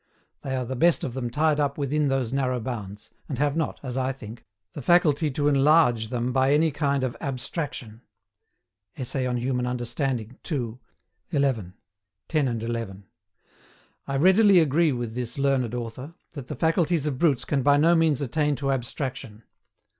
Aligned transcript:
They 0.41 0.55
are 0.55 0.65
the 0.65 0.75
best 0.75 1.03
of 1.03 1.13
them 1.13 1.29
tied 1.29 1.59
up 1.59 1.77
within 1.77 2.07
those 2.07 2.33
narrow 2.33 2.59
bounds, 2.59 3.11
and 3.29 3.37
have 3.37 3.55
not 3.55 3.79
(as 3.83 3.97
I 3.97 4.11
think) 4.11 4.43
the 4.73 4.81
faculty 4.81 5.29
to 5.29 5.47
enlarge 5.47 6.07
them 6.07 6.31
by 6.31 6.53
any 6.55 6.71
kind 6.71 7.03
of 7.03 7.15
ABSTRACTION." 7.21 8.01
Essay 8.97 9.27
on 9.27 9.37
Human 9.37 9.67
Understanding, 9.67 10.39
II. 10.51 10.79
xi. 11.29 11.53
10 12.29 12.47
and 12.47 12.63
11. 12.63 13.05
I 14.07 14.17
readily 14.17 14.57
agree 14.57 14.91
with 14.91 15.13
this 15.13 15.37
learned 15.37 15.75
author, 15.75 16.15
that 16.31 16.47
the 16.47 16.55
faculties 16.55 17.05
of 17.05 17.19
brutes 17.19 17.45
can 17.45 17.61
by 17.61 17.77
no 17.77 17.93
means 17.93 18.21
attain 18.21 18.55
to 18.55 18.71
ABSTRACTION. 18.71 19.43